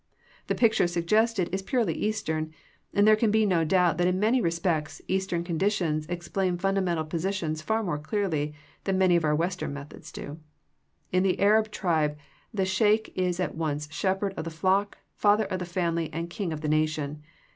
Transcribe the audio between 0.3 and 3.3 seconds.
The picture suggested is purely Eastern, and there can